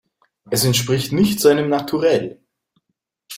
[0.49, 2.39] Es entspricht nicht seinem Naturell.